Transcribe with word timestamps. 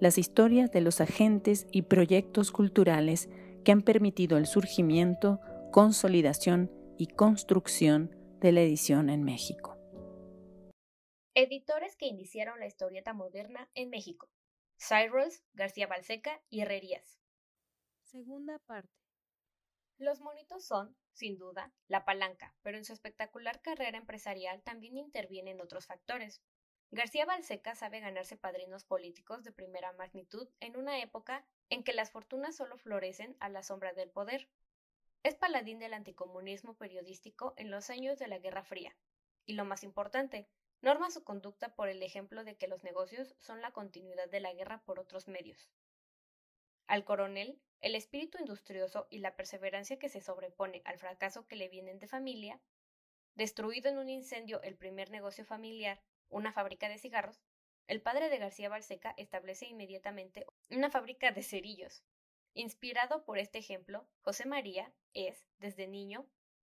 las 0.00 0.16
historias 0.16 0.72
de 0.72 0.80
los 0.80 1.00
agentes 1.00 1.66
y 1.70 1.82
proyectos 1.82 2.50
culturales 2.50 3.28
que 3.64 3.72
han 3.72 3.82
permitido 3.82 4.38
el 4.38 4.46
surgimiento, 4.46 5.40
consolidación 5.70 6.72
y 6.96 7.06
construcción 7.06 8.16
de 8.40 8.52
la 8.52 8.62
edición 8.62 9.10
en 9.10 9.22
México. 9.22 9.76
Editores 11.34 11.96
que 11.96 12.06
iniciaron 12.06 12.58
la 12.58 12.66
historieta 12.66 13.12
moderna 13.12 13.68
en 13.74 13.90
México. 13.90 14.30
Cyrus, 14.78 15.42
García 15.52 15.86
Balseca 15.86 16.40
y 16.48 16.60
Herrerías. 16.62 17.20
Segunda 18.02 18.58
parte. 18.60 18.88
Los 19.98 20.20
monitos 20.20 20.64
son, 20.64 20.96
sin 21.12 21.36
duda, 21.36 21.74
la 21.86 22.06
palanca, 22.06 22.54
pero 22.62 22.78
en 22.78 22.86
su 22.86 22.94
espectacular 22.94 23.60
carrera 23.60 23.98
empresarial 23.98 24.62
también 24.62 24.96
intervienen 24.96 25.60
otros 25.60 25.86
factores. 25.86 26.40
García 26.92 27.24
Balseca 27.24 27.76
sabe 27.76 28.00
ganarse 28.00 28.36
padrinos 28.36 28.84
políticos 28.84 29.44
de 29.44 29.52
primera 29.52 29.92
magnitud 29.92 30.48
en 30.58 30.76
una 30.76 31.00
época 31.00 31.46
en 31.68 31.84
que 31.84 31.92
las 31.92 32.10
fortunas 32.10 32.56
solo 32.56 32.78
florecen 32.78 33.36
a 33.38 33.48
la 33.48 33.62
sombra 33.62 33.92
del 33.92 34.10
poder. 34.10 34.48
Es 35.22 35.36
paladín 35.36 35.78
del 35.78 35.94
anticomunismo 35.94 36.74
periodístico 36.74 37.54
en 37.56 37.70
los 37.70 37.90
años 37.90 38.18
de 38.18 38.26
la 38.26 38.38
Guerra 38.38 38.64
Fría. 38.64 38.96
Y 39.46 39.52
lo 39.52 39.64
más 39.64 39.84
importante, 39.84 40.48
norma 40.80 41.12
su 41.12 41.22
conducta 41.22 41.76
por 41.76 41.88
el 41.88 42.02
ejemplo 42.02 42.42
de 42.42 42.56
que 42.56 42.66
los 42.66 42.82
negocios 42.82 43.36
son 43.38 43.60
la 43.60 43.70
continuidad 43.70 44.28
de 44.28 44.40
la 44.40 44.52
guerra 44.52 44.82
por 44.84 44.98
otros 44.98 45.28
medios. 45.28 45.70
Al 46.88 47.04
coronel, 47.04 47.60
el 47.80 47.94
espíritu 47.94 48.38
industrioso 48.38 49.06
y 49.10 49.18
la 49.18 49.36
perseverancia 49.36 50.00
que 50.00 50.08
se 50.08 50.20
sobrepone 50.20 50.82
al 50.84 50.98
fracaso 50.98 51.46
que 51.46 51.54
le 51.54 51.68
vienen 51.68 52.00
de 52.00 52.08
familia, 52.08 52.60
destruido 53.36 53.88
en 53.90 53.98
un 53.98 54.08
incendio 54.08 54.60
el 54.62 54.74
primer 54.76 55.10
negocio 55.10 55.44
familiar 55.44 56.02
una 56.30 56.52
fábrica 56.52 56.88
de 56.88 56.98
cigarros, 56.98 57.42
el 57.90 58.00
padre 58.00 58.28
de 58.28 58.38
García 58.38 58.68
Balseca 58.68 59.14
establece 59.16 59.66
inmediatamente 59.66 60.46
una 60.70 60.90
fábrica 60.90 61.32
de 61.32 61.42
cerillos. 61.42 62.04
Inspirado 62.54 63.24
por 63.24 63.38
este 63.38 63.58
ejemplo, 63.58 64.08
José 64.20 64.46
María 64.46 64.92
es, 65.12 65.44
desde 65.58 65.88
niño, 65.88 66.24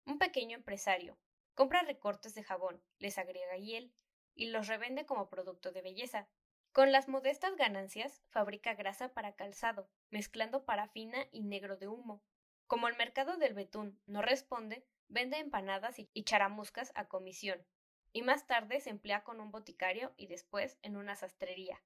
un 0.06 0.18
pequeño 0.18 0.56
empresario. 0.56 1.18
Compra 1.54 1.82
recortes 1.82 2.34
de 2.34 2.42
jabón, 2.42 2.82
les 2.98 3.18
agrega 3.18 3.58
hiel 3.58 3.92
y 4.34 4.46
los 4.46 4.68
revende 4.68 5.04
como 5.04 5.28
producto 5.28 5.70
de 5.70 5.82
belleza. 5.82 6.28
Con 6.72 6.92
las 6.92 7.08
modestas 7.08 7.56
ganancias, 7.56 8.22
fabrica 8.30 8.74
grasa 8.74 9.12
para 9.12 9.34
calzado, 9.34 9.90
mezclando 10.08 10.64
parafina 10.64 11.26
y 11.30 11.42
negro 11.42 11.76
de 11.76 11.88
humo. 11.88 12.22
Como 12.66 12.88
el 12.88 12.96
mercado 12.96 13.36
del 13.36 13.52
betún 13.52 14.00
no 14.06 14.22
responde, 14.22 14.86
vende 15.08 15.36
empanadas 15.38 15.96
y 15.98 16.24
charamuscas 16.24 16.90
a 16.94 17.06
comisión, 17.06 17.66
y 18.12 18.22
más 18.22 18.46
tarde 18.46 18.80
se 18.80 18.90
emplea 18.90 19.24
con 19.24 19.40
un 19.40 19.50
boticario 19.50 20.12
y 20.16 20.26
después 20.26 20.78
en 20.82 20.96
una 20.96 21.16
sastrería. 21.16 21.82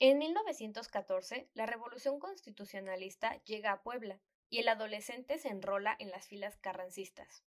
En 0.00 0.18
1914, 0.18 1.48
la 1.54 1.66
Revolución 1.66 2.18
Constitucionalista 2.18 3.42
llega 3.44 3.72
a 3.72 3.82
Puebla 3.82 4.20
y 4.48 4.58
el 4.58 4.68
adolescente 4.68 5.38
se 5.38 5.48
enrola 5.48 5.96
en 5.98 6.10
las 6.10 6.26
filas 6.26 6.56
carrancistas. 6.58 7.44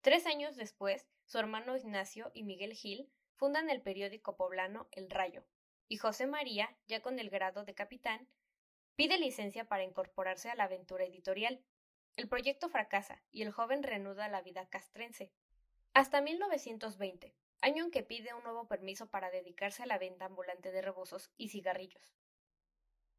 Tres 0.00 0.26
años 0.26 0.56
después, 0.56 1.08
su 1.26 1.38
hermano 1.38 1.76
Ignacio 1.76 2.30
y 2.34 2.44
Miguel 2.44 2.74
Gil 2.74 3.10
fundan 3.34 3.68
el 3.68 3.82
periódico 3.82 4.36
poblano 4.36 4.88
El 4.92 5.10
Rayo, 5.10 5.44
y 5.88 5.96
José 5.96 6.26
María, 6.26 6.76
ya 6.86 7.00
con 7.02 7.18
el 7.18 7.30
grado 7.30 7.64
de 7.64 7.74
capitán, 7.74 8.28
pide 8.94 9.18
licencia 9.18 9.64
para 9.64 9.84
incorporarse 9.84 10.50
a 10.50 10.54
la 10.54 10.64
aventura 10.64 11.04
editorial. 11.04 11.62
El 12.16 12.28
proyecto 12.28 12.68
fracasa 12.68 13.22
y 13.30 13.42
el 13.42 13.52
joven 13.52 13.82
reanuda 13.82 14.28
la 14.28 14.42
vida 14.42 14.68
castrense, 14.68 15.32
hasta 15.98 16.20
1920, 16.20 17.34
año 17.60 17.84
en 17.84 17.90
que 17.90 18.04
pide 18.04 18.32
un 18.32 18.44
nuevo 18.44 18.68
permiso 18.68 19.10
para 19.10 19.32
dedicarse 19.32 19.82
a 19.82 19.86
la 19.86 19.98
venta 19.98 20.26
ambulante 20.26 20.70
de 20.70 20.80
rebozos 20.80 21.32
y 21.36 21.48
cigarrillos. 21.48 22.14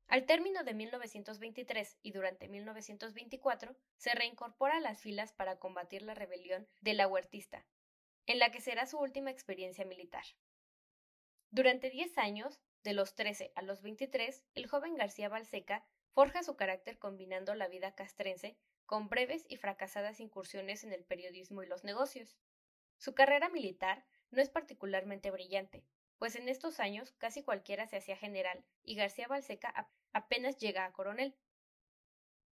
Al 0.07 0.25
término 0.25 0.63
de 0.63 0.73
1923 0.73 1.97
y 2.01 2.11
durante 2.13 2.47
1924, 2.47 3.75
se 3.97 4.15
reincorpora 4.15 4.77
a 4.77 4.79
las 4.79 5.01
filas 5.01 5.33
para 5.33 5.59
combatir 5.59 6.03
la 6.03 6.13
rebelión 6.13 6.69
de 6.79 6.93
la 6.93 7.09
huertista, 7.09 7.65
en 8.27 8.39
la 8.39 8.49
que 8.49 8.61
será 8.61 8.85
su 8.85 8.97
última 8.97 9.29
experiencia 9.29 9.83
militar. 9.83 10.23
Durante 11.51 11.89
10 11.89 12.17
años, 12.17 12.61
de 12.85 12.93
los 12.93 13.13
13 13.13 13.51
a 13.55 13.61
los 13.61 13.81
23, 13.81 14.41
el 14.55 14.67
joven 14.67 14.95
García 14.95 15.27
Balseca 15.27 15.85
forja 16.13 16.43
su 16.43 16.55
carácter 16.55 16.97
combinando 16.97 17.53
la 17.55 17.67
vida 17.67 17.93
castrense 17.93 18.55
con 18.85 19.09
breves 19.09 19.45
y 19.49 19.57
fracasadas 19.57 20.21
incursiones 20.21 20.85
en 20.85 20.93
el 20.93 21.03
periodismo 21.03 21.61
y 21.61 21.67
los 21.67 21.83
negocios. 21.83 22.39
Su 22.99 23.15
carrera 23.15 23.47
militar 23.47 24.05
no 24.29 24.41
es 24.41 24.49
particularmente 24.49 25.31
brillante, 25.31 25.85
pues 26.17 26.35
en 26.35 26.49
estos 26.49 26.81
años 26.81 27.13
casi 27.13 27.43
cualquiera 27.43 27.87
se 27.87 27.95
hacía 27.95 28.17
general 28.17 28.65
y 28.83 28.95
García 28.95 29.25
Balseca 29.29 29.89
apenas 30.11 30.57
llega 30.57 30.83
a 30.83 30.91
coronel. 30.91 31.33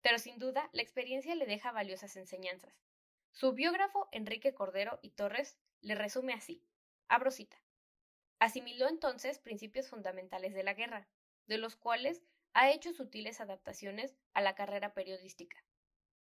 Pero 0.02 0.19
sin 0.19 0.40
duda 0.40 0.69
la 0.72 0.81
experiencia 0.81 1.36
le 1.36 1.46
deja 1.46 1.74
valiosas 1.74 2.16
enseñanzas. 2.16 2.74
Su 3.31 3.52
biógrafo 3.52 4.07
Enrique 4.13 4.53
Cordero 4.53 5.00
y 5.02 5.09
Torres 5.09 5.59
le 5.81 5.96
resume 5.96 6.34
así. 6.34 6.63
Abro 7.09 7.30
cita. 7.30 7.62
Asimiló 8.40 8.88
entonces 8.88 9.40
principios 9.40 9.90
fundamentales 9.90 10.53
de 10.53 10.63
la 10.63 10.75
guerra, 10.75 11.09
de 11.47 11.57
los 11.57 11.75
cuales 11.75 12.24
ha 12.53 12.72
hecho 12.72 12.94
sutiles 12.94 13.41
adaptaciones 13.41 14.16
a 14.34 14.40
la 14.40 14.56
carrera 14.56 14.94
periodística. 14.94 15.62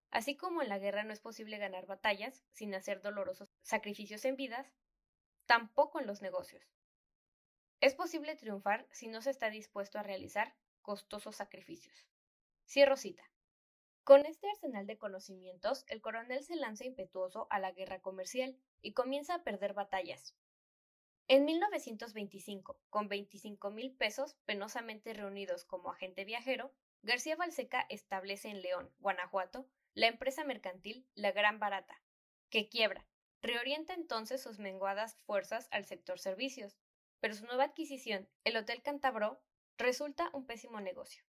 Así 0.09 0.35
como 0.35 0.61
en 0.61 0.69
la 0.69 0.79
guerra 0.79 1.03
no 1.03 1.13
es 1.13 1.19
posible 1.19 1.57
ganar 1.57 1.85
batallas 1.85 2.43
sin 2.51 2.73
hacer 2.73 3.01
dolorosos 3.01 3.49
sacrificios 3.61 4.23
en 4.25 4.35
vidas, 4.35 4.73
tampoco 5.45 5.99
en 5.99 6.07
los 6.07 6.21
negocios. 6.21 6.63
Es 7.79 7.93
posible 7.93 8.35
triunfar 8.35 8.87
si 8.91 9.07
no 9.07 9.21
se 9.21 9.29
está 9.29 9.49
dispuesto 9.49 9.99
a 9.99 10.03
realizar 10.03 10.55
costosos 10.81 11.35
sacrificios. 11.35 12.07
Cierro 12.65 12.97
cita. 12.97 13.23
Con 14.03 14.25
este 14.25 14.49
arsenal 14.49 14.87
de 14.87 14.97
conocimientos, 14.97 15.83
el 15.89 16.01
coronel 16.01 16.43
se 16.43 16.55
lanza 16.55 16.85
impetuoso 16.85 17.47
a 17.49 17.59
la 17.59 17.73
guerra 17.73 17.99
comercial 18.01 18.57
y 18.81 18.93
comienza 18.93 19.35
a 19.35 19.43
perder 19.43 19.73
batallas. 19.73 20.33
En 21.27 21.43
1925, 21.43 22.79
con 22.89 23.09
25 23.09 23.69
mil 23.69 23.93
pesos 23.93 24.37
penosamente 24.45 25.13
reunidos 25.13 25.65
como 25.65 25.91
agente 25.91 26.23
viajero, 26.23 26.73
García 27.03 27.35
Balseca 27.35 27.85
establece 27.89 28.47
en 28.47 28.61
León, 28.61 28.89
Guanajuato, 28.99 29.67
la 29.97 30.05
empresa 30.05 30.43
mercantil 30.43 31.07
La 31.15 31.31
Gran 31.31 31.57
Barata, 31.57 32.03
que 32.51 32.69
quiebra. 32.69 33.07
Reorienta 33.41 33.95
entonces 33.95 34.39
sus 34.43 34.59
menguadas 34.59 35.15
fuerzas 35.23 35.67
al 35.71 35.85
sector 35.85 36.19
servicios, 36.19 36.77
pero 37.19 37.33
su 37.33 37.47
nueva 37.47 37.63
adquisición, 37.63 38.29
el 38.43 38.57
Hotel 38.57 38.83
Cantabro, 38.83 39.41
resulta 39.75 40.29
un 40.33 40.45
pésimo 40.45 40.81
negocio. 40.81 41.23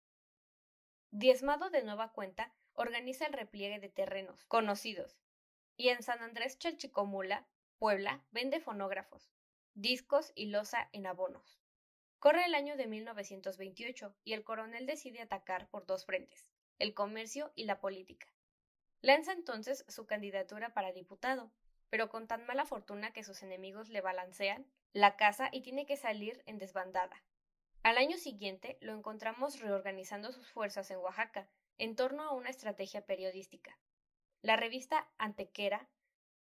Diezmado 1.12 1.70
de 1.70 1.82
nueva 1.82 2.12
cuenta, 2.12 2.54
organiza 2.74 3.26
el 3.26 3.32
repliegue 3.32 3.80
de 3.80 3.88
terrenos 3.88 4.44
conocidos 4.48 5.18
y 5.78 5.88
en 5.88 6.04
San 6.04 6.22
Andrés 6.22 6.60
Chalchicomula, 6.60 7.48
Puebla, 7.78 8.26
vende 8.32 8.60
fonógrafos, 8.60 9.32
discos 9.76 10.34
y 10.36 10.48
losa 10.48 10.90
en 10.92 11.08
abonos. 11.08 11.58
Corre 12.20 12.44
el 12.44 12.54
año 12.54 12.76
de 12.76 12.88
1928 12.88 14.14
y 14.26 14.34
el 14.34 14.44
coronel 14.44 14.86
decide 14.86 15.22
atacar 15.22 15.70
por 15.70 15.86
dos 15.86 16.06
frentes, 16.06 16.52
el 16.80 16.94
comercio 16.94 17.54
y 17.56 17.64
la 17.64 17.80
política. 17.80 18.28
Lanza 19.02 19.32
entonces 19.32 19.86
su 19.88 20.06
candidatura 20.06 20.74
para 20.74 20.92
diputado, 20.92 21.52
pero 21.90 22.10
con 22.10 22.28
tan 22.28 22.46
mala 22.46 22.66
fortuna 22.66 23.14
que 23.14 23.24
sus 23.24 23.44
enemigos 23.44 23.90
le 23.90 24.02
balancean 24.02 24.66
la 24.94 25.16
casa 25.16 25.50
y 25.52 25.62
tiene 25.62 25.86
que 25.86 25.98
salir 25.98 26.42
en 26.46 26.58
desbandada. 26.58 27.24
Al 27.84 27.98
año 27.98 28.18
siguiente 28.18 28.78
lo 28.82 28.94
encontramos 28.94 29.60
reorganizando 29.60 30.32
sus 30.32 30.50
fuerzas 30.50 30.90
en 30.92 30.98
Oaxaca 30.98 31.48
en 31.78 31.96
torno 31.96 32.24
a 32.24 32.34
una 32.34 32.50
estrategia 32.50 33.06
periodística. 33.06 33.78
La 34.42 34.56
revista 34.56 35.08
Antequera, 35.18 35.88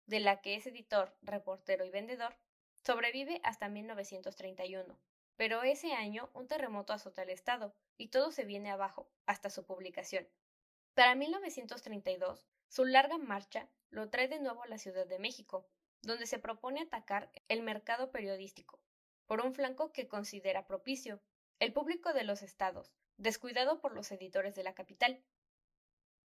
de 0.05 0.19
la 0.19 0.41
que 0.41 0.55
es 0.55 0.67
editor, 0.67 1.15
reportero 1.21 1.85
y 1.85 1.89
vendedor, 1.89 2.37
sobrevive 2.83 3.39
hasta 3.43 3.69
1931, 3.69 4.99
pero 5.37 5.63
ese 5.63 5.93
año 5.93 6.29
un 6.33 6.47
terremoto 6.47 6.93
azota 6.93 7.23
el 7.23 7.29
estado 7.29 7.73
y 7.97 8.09
todo 8.09 8.31
se 8.31 8.43
viene 8.43 8.69
abajo 8.69 9.09
hasta 9.25 9.49
su 9.49 9.65
publicación. 9.65 10.27
Para 10.93 11.15
1932, 11.15 12.45
su 12.67 12.83
larga 12.83 13.17
marcha 13.17 13.69
lo 13.91 14.09
trae 14.09 14.27
de 14.27 14.39
nuevo 14.39 14.63
a 14.63 14.67
la 14.67 14.77
Ciudad 14.77 15.07
de 15.07 15.19
México, 15.19 15.65
donde 16.01 16.25
se 16.25 16.37
propone 16.37 16.81
atacar 16.81 17.31
el 17.47 17.61
mercado 17.61 18.11
periodístico, 18.11 18.81
por 19.25 19.39
un 19.39 19.53
flanco 19.53 19.93
que 19.93 20.09
considera 20.09 20.67
propicio, 20.67 21.21
el 21.59 21.71
público 21.71 22.11
de 22.11 22.25
los 22.25 22.41
estados, 22.41 22.91
descuidado 23.15 23.79
por 23.79 23.93
los 23.93 24.11
editores 24.11 24.53
de 24.55 24.63
la 24.63 24.73
capital. 24.73 25.23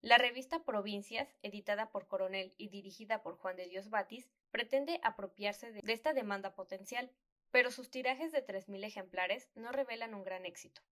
La 0.01 0.19
revista 0.19 0.65
Provincias, 0.65 1.37
editada 1.43 1.91
por 1.91 2.09
Coronel 2.09 2.55
y 2.57 2.69
dirigida 2.69 3.23
por 3.23 3.37
Juan 3.37 3.57
de 3.57 3.69
Dios 3.69 3.89
Batis, 3.89 4.29
pretende 4.51 4.99
apropiarse 5.03 5.71
de 5.71 5.93
esta 5.93 6.13
demanda 6.13 6.55
potencial, 6.55 7.13
pero 7.53 7.71
sus 7.71 7.91
tirajes 7.91 8.33
de 8.33 8.45
3.000 8.45 8.85
ejemplares 8.85 9.49
no 9.55 9.71
revelan 9.71 10.15
un 10.15 10.25
gran 10.25 10.45
éxito. 10.45 10.83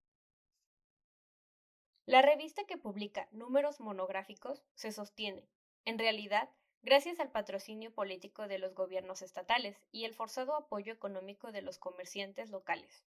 La 2.06 2.20
revista 2.20 2.64
que 2.64 2.76
publica 2.76 3.28
números 3.32 3.80
monográficos 3.80 4.62
se 4.74 4.92
sostiene, 4.92 5.48
en 5.86 5.98
realidad, 5.98 6.50
gracias 6.82 7.18
al 7.18 7.30
patrocinio 7.30 7.94
político 7.94 8.46
de 8.46 8.58
los 8.58 8.74
gobiernos 8.74 9.22
estatales 9.22 9.80
y 9.90 10.04
el 10.04 10.12
forzado 10.12 10.54
apoyo 10.54 10.92
económico 10.92 11.50
de 11.50 11.62
los 11.62 11.78
comerciantes 11.78 12.50
locales. 12.50 13.04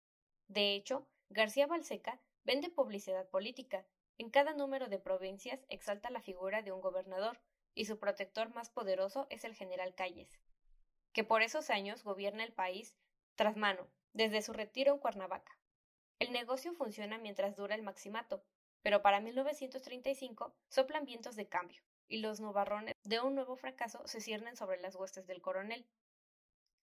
De 0.48 0.74
hecho, 0.74 1.06
García 1.28 1.66
Balseca 1.66 2.20
vende 2.44 2.70
publicidad 2.70 3.28
política. 3.28 3.86
En 4.16 4.30
cada 4.30 4.54
número 4.54 4.88
de 4.88 4.98
provincias 4.98 5.66
exalta 5.68 6.08
la 6.08 6.22
figura 6.22 6.62
de 6.62 6.72
un 6.72 6.80
gobernador, 6.80 7.38
y 7.74 7.84
su 7.84 7.98
protector 7.98 8.54
más 8.54 8.70
poderoso 8.70 9.26
es 9.28 9.44
el 9.44 9.54
general 9.54 9.94
Calles, 9.94 10.40
que 11.12 11.22
por 11.22 11.42
esos 11.42 11.68
años 11.68 12.02
gobierna 12.02 12.44
el 12.44 12.54
país 12.54 12.96
tras 13.34 13.56
mano, 13.56 13.86
desde 14.14 14.40
su 14.40 14.54
retiro 14.54 14.94
en 14.94 14.98
Cuernavaca. 14.98 15.58
El 16.18 16.32
negocio 16.32 16.72
funciona 16.72 17.18
mientras 17.18 17.56
dura 17.56 17.74
el 17.74 17.82
maximato, 17.82 18.42
pero 18.86 19.02
para 19.02 19.18
1935 19.18 20.54
soplan 20.68 21.04
vientos 21.04 21.34
de 21.34 21.48
cambio, 21.48 21.82
y 22.06 22.18
los 22.18 22.38
nubarrones 22.38 22.94
de 23.02 23.18
un 23.18 23.34
nuevo 23.34 23.56
fracaso 23.56 24.06
se 24.06 24.20
ciernen 24.20 24.54
sobre 24.54 24.80
las 24.80 24.94
huestes 24.94 25.26
del 25.26 25.42
coronel. 25.42 25.84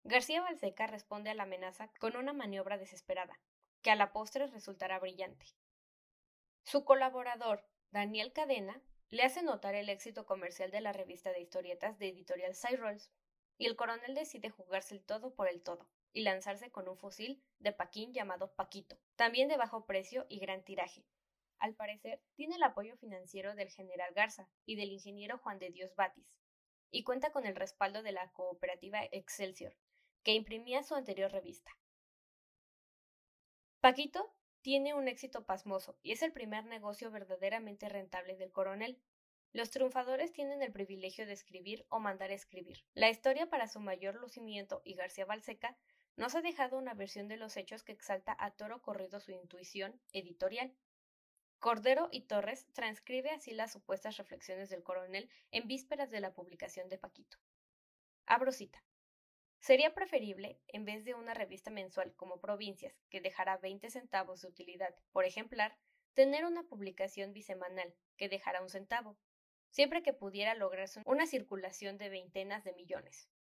García 0.03 0.41
Balseca 0.41 0.87
responde 0.87 1.29
a 1.29 1.35
la 1.35 1.43
amenaza 1.43 1.93
con 2.01 2.17
una 2.17 2.33
maniobra 2.33 2.79
desesperada, 2.79 3.39
que 3.83 3.91
a 3.91 3.97
la 3.97 4.11
postre 4.11 4.47
resultará 4.47 4.99
brillante. 5.01 5.45
Su 6.65 6.83
colaborador, 6.83 7.63
Daniel 7.91 8.33
Cadena, 8.33 8.81
le 9.11 9.25
hace 9.25 9.43
notar 9.43 9.75
el 9.75 9.91
éxito 9.91 10.25
comercial 10.25 10.71
de 10.71 10.81
la 10.81 10.95
revista 10.95 11.31
de 11.31 11.43
historietas 11.43 11.99
de 11.99 12.09
editorial 12.09 12.55
Cyrus, 12.55 13.11
y 13.59 13.67
el 13.67 13.77
coronel 13.77 14.15
decide 14.15 14.49
jugarse 14.49 14.95
el 14.95 15.05
todo 15.05 15.35
por 15.35 15.47
el 15.47 15.63
todo 15.63 15.91
y 16.15 16.23
lanzarse 16.23 16.71
con 16.71 16.89
un 16.89 16.97
fusil 16.97 17.45
de 17.59 17.73
Paquín 17.73 18.15
llamado 18.15 18.55
Paquito, 18.55 18.97
también 19.15 19.49
de 19.49 19.59
bajo 19.59 19.85
precio 19.85 20.25
y 20.31 20.39
gran 20.39 20.65
tiraje, 20.65 21.05
al 21.63 21.75
parecer, 21.77 22.21
tiene 22.35 22.57
el 22.57 22.63
apoyo 22.65 22.97
financiero 22.97 23.55
del 23.55 23.71
general 23.71 24.13
Garza 24.15 24.49
y 24.67 24.75
del 24.75 24.91
ingeniero 24.91 25.39
Juan 25.39 25.61
de 25.61 25.71
Dios 25.71 25.95
Batis, 25.95 26.27
y 26.91 27.05
cuenta 27.05 27.31
con 27.31 27.47
el 27.47 27.55
respaldo 27.55 28.03
de 28.03 28.11
la 28.11 28.31
cooperativa 28.33 29.01
Excelsior, 29.13 29.77
que 30.25 30.35
imprimía 30.35 30.83
su 30.83 30.97
anterior 30.97 31.31
revista. 31.31 31.71
Paquito 33.81 34.35
tiene 34.61 34.95
un 34.95 35.07
éxito 35.07 35.47
pasmoso 35.47 35.97
y 36.03 36.13
es 36.13 36.23
el 36.23 36.33
primer 36.33 36.65
negocio 36.65 37.11
verdaderamente 37.13 37.89
rentable 37.89 38.37
del 38.37 38.53
coronel. 38.53 39.01
Los 39.53 39.71
triunfadores 39.71 40.33
tienen 40.33 40.63
el 40.63 40.73
privilegio 40.73 41.27
de 41.27 41.33
escribir 41.33 41.87
o 41.91 42.01
mandar 42.01 42.33
escribir. 42.33 42.85
La 42.95 43.09
historia 43.09 43.49
para 43.49 43.69
su 43.69 43.79
mayor 43.79 44.17
lucimiento 44.17 44.83
y 44.85 44.95
García 44.95 45.27
Balseca 45.27 45.77
nos 46.17 46.35
ha 46.35 46.43
dejado 46.43 46.77
una 46.77 46.95
versión 46.95 47.29
de 47.29 47.37
los 47.37 47.57
hechos 47.57 47.85
que 47.85 47.93
exalta 47.93 48.37
a 48.39 48.51
toro 48.51 48.83
corrido 48.83 49.21
su 49.21 49.31
intuición 49.31 50.01
editorial. 50.13 50.75
Cordero 51.63 52.09
y 52.11 52.23
Torres 52.23 52.67
transcribe 52.73 53.31
así 53.31 53.53
las 53.53 53.71
supuestas 53.71 54.17
reflexiones 54.17 54.69
del 54.69 54.83
coronel 54.83 55.31
en 55.53 55.69
vísperas 55.69 56.11
de 56.11 56.19
la 56.19 56.35
publicación 56.35 56.89
de 56.89 56.99
Paquito. 56.99 57.39
Abro 58.27 58.51
cita. 58.51 58.83
Sería 59.61 59.95
preferible, 59.95 60.59
en 60.67 60.85
vez 60.85 61.05
de 61.05 61.15
una 61.15 61.35
revista 61.35 61.71
mensual 61.71 62.17
como 62.17 62.41
Provincias, 62.41 63.01
que 63.11 63.21
dejará 63.21 63.59
20 63.59 63.91
centavos 63.91 64.43
de 64.43 64.49
utilidad 64.49 64.93
por 65.13 65.25
ejemplar, 65.25 65.79
tener 66.15 66.47
una 66.47 66.65
publicación 66.65 67.33
bisemanal, 67.33 67.95
que 68.17 68.29
dejará 68.29 68.61
un 68.61 68.69
centavo, 68.69 69.17
siempre 69.71 70.03
que 70.03 70.13
pudiera 70.13 70.57
lograrse 70.57 71.01
una 71.07 71.29
circulación 71.29 71.97
de 71.97 72.09
veintenas 72.09 72.65
de 72.65 72.73
millones. 72.73 73.31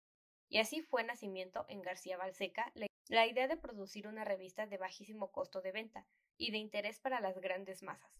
Y 0.48 0.58
así 0.58 0.80
fue 0.80 1.02
nacimiento 1.02 1.64
en 1.68 1.82
García 1.82 2.18
Balseca 2.18 2.70
la 2.76 2.86
idea 3.08 3.48
de 3.48 3.56
producir 3.56 4.06
una 4.06 4.24
revista 4.24 4.66
de 4.66 4.78
bajísimo 4.78 5.30
costo 5.32 5.60
de 5.60 5.72
venta, 5.72 6.06
y 6.36 6.50
de 6.50 6.58
interés 6.58 6.98
para 6.98 7.20
las 7.20 7.38
grandes 7.38 7.82
masas. 7.82 8.10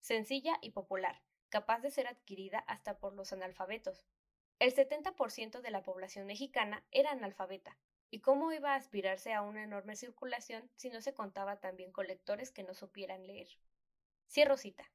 Sencilla 0.00 0.58
y 0.60 0.70
popular, 0.70 1.22
capaz 1.48 1.80
de 1.80 1.90
ser 1.90 2.06
adquirida 2.06 2.58
hasta 2.60 2.98
por 2.98 3.14
los 3.14 3.32
analfabetos. 3.32 4.04
El 4.58 4.74
70% 4.74 5.60
de 5.60 5.70
la 5.70 5.82
población 5.82 6.26
mexicana 6.26 6.84
era 6.90 7.10
analfabeta, 7.10 7.78
y 8.10 8.20
cómo 8.20 8.52
iba 8.52 8.72
a 8.72 8.76
aspirarse 8.76 9.32
a 9.32 9.42
una 9.42 9.62
enorme 9.64 9.96
circulación 9.96 10.70
si 10.76 10.90
no 10.90 11.00
se 11.00 11.14
contaba 11.14 11.60
también 11.60 11.92
con 11.92 12.06
lectores 12.06 12.52
que 12.52 12.62
no 12.62 12.74
supieran 12.74 13.26
leer. 13.26 13.48
Cierro 14.28 14.56
cita. 14.56 14.90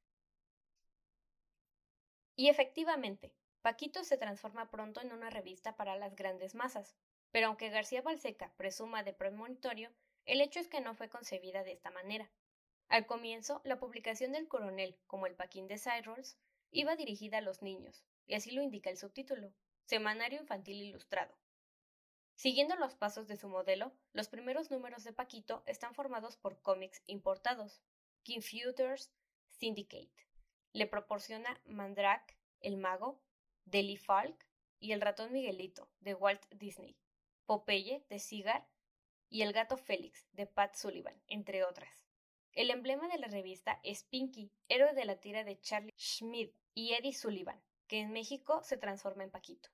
Y 2.34 2.48
efectivamente, 2.48 3.34
Paquito 3.60 4.02
se 4.02 4.16
transforma 4.16 4.70
pronto 4.70 5.00
en 5.00 5.12
una 5.12 5.30
revista 5.30 5.76
para 5.76 5.96
las 5.96 6.16
grandes 6.16 6.54
masas, 6.54 6.96
pero 7.32 7.48
aunque 7.48 7.70
García 7.70 8.02
Balseca 8.02 8.52
presuma 8.56 9.02
de 9.02 9.12
premonitorio, 9.12 9.90
el 10.24 10.40
hecho 10.40 10.60
es 10.60 10.68
que 10.68 10.80
no 10.80 10.94
fue 10.94 11.08
concebida 11.08 11.64
de 11.64 11.72
esta 11.72 11.90
manera. 11.90 12.30
Al 12.88 13.06
comienzo, 13.06 13.60
la 13.64 13.80
publicación 13.80 14.32
del 14.32 14.46
coronel, 14.46 14.96
como 15.06 15.26
el 15.26 15.34
Paquín 15.34 15.66
de 15.66 15.78
Cyrus, 15.78 16.36
iba 16.70 16.94
dirigida 16.94 17.38
a 17.38 17.42
los 17.42 17.62
niños, 17.62 18.04
y 18.26 18.34
así 18.34 18.52
lo 18.52 18.62
indica 18.62 18.90
el 18.90 18.98
subtítulo, 18.98 19.52
Semanario 19.86 20.40
Infantil 20.40 20.80
Ilustrado. 20.82 21.36
Siguiendo 22.34 22.76
los 22.76 22.94
pasos 22.94 23.26
de 23.26 23.36
su 23.36 23.48
modelo, 23.48 23.92
los 24.12 24.28
primeros 24.28 24.70
números 24.70 25.04
de 25.04 25.12
Paquito 25.12 25.62
están 25.66 25.94
formados 25.94 26.36
por 26.36 26.60
cómics 26.60 27.02
importados. 27.06 27.82
King 28.22 28.40
Futures 28.40 29.12
Syndicate 29.50 30.22
le 30.72 30.86
proporciona 30.86 31.60
Mandrake, 31.66 32.36
el 32.60 32.78
mago, 32.78 33.20
Deli 33.64 33.96
Falk 33.96 34.46
y 34.78 34.92
el 34.92 35.00
ratón 35.00 35.32
Miguelito, 35.32 35.90
de 36.00 36.14
Walt 36.14 36.44
Disney, 36.50 36.96
Popeye, 37.52 38.02
de 38.08 38.18
Cigar, 38.18 38.66
y 39.28 39.42
el 39.42 39.52
gato 39.52 39.76
Félix, 39.76 40.26
de 40.32 40.46
Pat 40.46 40.74
Sullivan, 40.74 41.20
entre 41.26 41.64
otras. 41.64 42.02
El 42.54 42.70
emblema 42.70 43.08
de 43.08 43.18
la 43.18 43.26
revista 43.26 43.78
es 43.82 44.04
Pinky, 44.04 44.50
héroe 44.68 44.94
de 44.94 45.04
la 45.04 45.20
tira 45.20 45.44
de 45.44 45.60
Charlie 45.60 45.92
Schmidt 45.98 46.56
y 46.72 46.94
Eddie 46.94 47.12
Sullivan, 47.12 47.62
que 47.88 48.00
en 48.00 48.10
México 48.10 48.62
se 48.62 48.78
transforma 48.78 49.24
en 49.24 49.30
Paquito. 49.30 49.68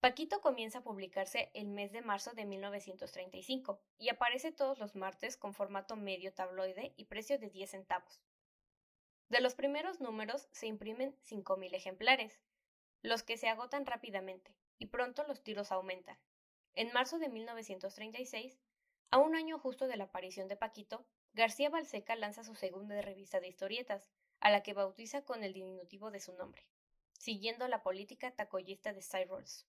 Paquito 0.00 0.40
comienza 0.40 0.78
a 0.78 0.82
publicarse 0.82 1.50
el 1.52 1.68
mes 1.68 1.92
de 1.92 2.00
marzo 2.00 2.32
de 2.32 2.46
1935 2.46 3.82
y 3.98 4.08
aparece 4.08 4.50
todos 4.50 4.78
los 4.78 4.94
martes 4.94 5.36
con 5.36 5.52
formato 5.52 5.94
medio 5.94 6.32
tabloide 6.32 6.94
y 6.96 7.04
precio 7.04 7.38
de 7.38 7.50
10 7.50 7.70
centavos. 7.70 8.22
De 9.28 9.42
los 9.42 9.54
primeros 9.54 10.00
números 10.00 10.48
se 10.52 10.66
imprimen 10.66 11.14
5.000 11.20 11.74
ejemplares, 11.74 12.40
los 13.02 13.22
que 13.24 13.36
se 13.36 13.50
agotan 13.50 13.84
rápidamente, 13.84 14.54
y 14.78 14.86
pronto 14.86 15.24
los 15.24 15.42
tiros 15.42 15.70
aumentan. 15.70 16.18
En 16.74 16.92
marzo 16.92 17.18
de 17.18 17.28
1936, 17.28 18.58
a 19.10 19.18
un 19.18 19.34
año 19.34 19.58
justo 19.58 19.86
de 19.86 19.96
la 19.96 20.04
aparición 20.04 20.48
de 20.48 20.56
Paquito, 20.56 21.06
García 21.32 21.70
Balseca 21.70 22.16
lanza 22.16 22.44
su 22.44 22.54
segunda 22.54 23.00
revista 23.00 23.40
de 23.40 23.48
historietas, 23.48 24.10
a 24.40 24.50
la 24.50 24.62
que 24.62 24.74
bautiza 24.74 25.24
con 25.24 25.44
el 25.44 25.52
diminutivo 25.52 26.10
de 26.10 26.20
su 26.20 26.32
nombre, 26.34 26.66
siguiendo 27.12 27.66
la 27.68 27.82
política 27.82 28.30
tacoyista 28.30 28.92
de 28.92 29.02
Cyrus. 29.02 29.66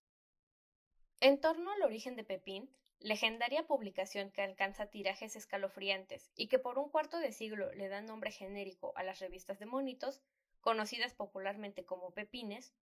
En 1.20 1.40
torno 1.40 1.72
al 1.72 1.82
origen 1.82 2.16
de 2.16 2.24
Pepín, 2.24 2.70
legendaria 2.98 3.66
publicación 3.66 4.30
que 4.30 4.42
alcanza 4.42 4.90
tirajes 4.90 5.36
escalofriantes 5.36 6.30
y 6.36 6.48
que 6.48 6.58
por 6.58 6.78
un 6.78 6.90
cuarto 6.90 7.18
de 7.18 7.32
siglo 7.32 7.72
le 7.72 7.88
da 7.88 8.02
nombre 8.02 8.30
genérico 8.30 8.92
a 8.96 9.02
las 9.02 9.20
revistas 9.20 9.58
de 9.58 9.66
monitos, 9.66 10.20
conocidas 10.60 11.14
popularmente 11.14 11.84
como 11.84 12.12
Pepines, 12.12 12.74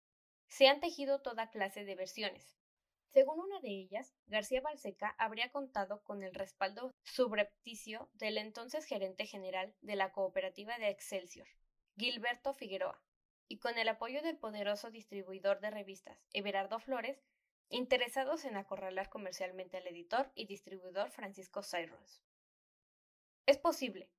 se 0.49 0.67
han 0.67 0.81
tejido 0.81 1.21
toda 1.21 1.51
clase 1.51 1.85
de 1.85 1.95
versiones, 1.95 2.59
según 3.12 3.41
una 3.41 3.61
de 3.61 3.71
ellas, 3.71 4.15
García 4.27 4.61
Balseca 4.61 5.15
habría 5.19 5.50
contado 5.50 6.03
con 6.03 6.23
el 6.23 6.35
respaldo 6.35 6.93
subrepticio 7.03 8.11
del 8.15 8.38
entonces 8.38 8.85
gerente 8.85 9.27
general 9.27 9.75
de 9.81 9.97
la 9.97 10.12
cooperativa 10.12 10.79
de 10.79 10.91
Excelsior, 10.91 11.49
Gilberto 11.97 12.53
Figueroa, 12.53 13.03
y 13.49 13.59
con 13.59 13.79
el 13.79 13.88
apoyo 13.88 14.23
del 14.23 14.37
poderoso 14.37 14.91
distribuidor 14.91 15.61
de 15.61 15.71
revistas, 15.71 16.19
Everardo 16.33 16.79
Flores, 16.79 17.19
interesados 17.71 18.45
en 18.45 18.57
acorralar 18.57 19.09
comercialmente 19.09 19.79
al 19.79 19.87
editor 19.87 20.31
y 20.35 20.47
distribuidor 20.47 21.11
Francisco 21.11 21.62
Cyrus. 21.62 22.23
Es 23.47 23.57
posible. 23.57 24.11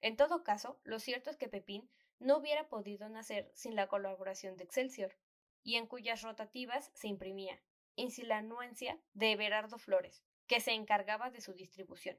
En 0.00 0.16
todo 0.16 0.44
caso, 0.44 0.80
lo 0.84 1.00
cierto 1.00 1.30
es 1.30 1.36
que 1.36 1.48
Pepín 1.48 1.90
no 2.20 2.38
hubiera 2.38 2.68
podido 2.68 3.08
nacer 3.08 3.50
sin 3.54 3.74
la 3.74 3.88
colaboración 3.88 4.56
de 4.56 4.64
Excelsior, 4.64 5.16
y 5.64 5.74
en 5.74 5.88
cuyas 5.88 6.22
rotativas 6.22 6.92
se 6.94 7.08
imprimía, 7.08 7.60
insilanuencia 7.96 8.98
de 9.14 9.32
Everardo 9.32 9.78
Flores, 9.78 10.22
que 10.46 10.60
se 10.60 10.72
encargaba 10.72 11.30
de 11.30 11.40
su 11.40 11.52
distribución. 11.54 12.18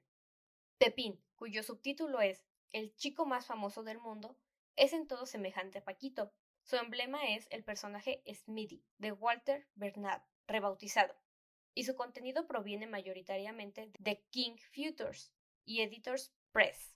Pepín, 0.77 1.23
cuyo 1.35 1.63
subtítulo 1.63 2.21
es 2.21 2.45
El 2.71 2.95
chico 2.95 3.25
más 3.25 3.45
famoso 3.45 3.83
del 3.83 3.99
mundo, 3.99 4.37
es 4.75 4.93
en 4.93 5.07
todo 5.07 5.25
semejante 5.25 5.79
a 5.79 5.83
Paquito. 5.83 6.33
Su 6.63 6.75
emblema 6.75 7.29
es 7.29 7.47
el 7.49 7.63
personaje 7.63 8.21
Smithy, 8.31 8.83
de 8.97 9.11
Walter 9.11 9.67
Bernard, 9.75 10.21
rebautizado, 10.45 11.15
y 11.73 11.85
su 11.85 11.95
contenido 11.95 12.47
proviene 12.47 12.87
mayoritariamente 12.87 13.91
de 13.97 14.21
King 14.29 14.57
Futures 14.73 15.31
y 15.63 15.81
Editors 15.81 16.33
Press. 16.51 16.93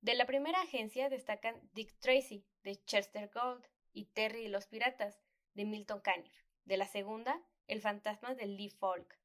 De 0.00 0.14
la 0.14 0.26
primera 0.26 0.60
agencia 0.60 1.08
destacan 1.08 1.60
Dick 1.72 1.96
Tracy, 2.00 2.44
de 2.64 2.82
Chester 2.84 3.30
Gold, 3.32 3.64
y 3.92 4.06
Terry 4.06 4.46
y 4.46 4.48
los 4.48 4.66
Piratas, 4.66 5.22
de 5.54 5.64
Milton 5.64 6.00
Caniff. 6.00 6.34
De 6.64 6.76
la 6.76 6.86
segunda, 6.86 7.40
El 7.72 7.80
fantasma 7.80 8.34
de 8.34 8.46
Lee 8.46 8.68
Falk. 8.68 9.18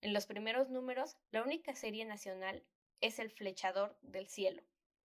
En 0.00 0.12
los 0.12 0.26
primeros 0.26 0.68
números, 0.70 1.16
la 1.30 1.40
única 1.40 1.76
serie 1.76 2.04
nacional 2.04 2.64
es 3.00 3.20
El 3.20 3.30
flechador 3.30 3.96
del 4.02 4.26
cielo, 4.26 4.64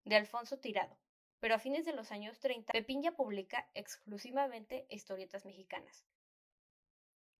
de 0.06 0.16
Alfonso 0.16 0.58
Tirado, 0.58 0.96
pero 1.38 1.54
a 1.54 1.58
fines 1.58 1.84
de 1.84 1.92
los 1.92 2.12
años 2.12 2.40
30, 2.40 2.72
Pepín 2.72 3.02
ya 3.02 3.12
publica 3.12 3.68
exclusivamente 3.74 4.86
historietas 4.88 5.44
mexicanas. 5.44 6.06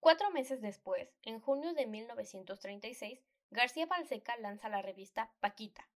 Cuatro 0.00 0.30
meses 0.32 0.60
después, 0.60 1.16
en 1.22 1.40
junio 1.40 1.72
de 1.72 1.86
1936, 1.86 3.24
García 3.48 3.86
Balseca 3.86 4.36
lanza 4.36 4.68
la 4.68 4.82
revista 4.82 5.32
Paquita, 5.40 5.88